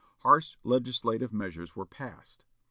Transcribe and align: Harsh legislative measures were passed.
Harsh 0.21 0.57
legislative 0.63 1.31
measures 1.31 1.75
were 1.75 1.85
passed. 1.85 2.43